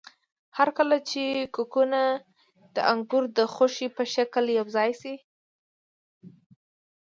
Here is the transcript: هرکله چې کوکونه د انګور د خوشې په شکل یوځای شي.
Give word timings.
هرکله 0.57 0.97
چې 1.09 1.23
کوکونه 1.55 2.01
د 2.75 2.77
انګور 2.91 3.23
د 3.37 3.39
خوشې 3.53 3.87
په 3.95 4.03
شکل 4.13 4.45
یوځای 4.59 4.91
شي. 5.01 5.15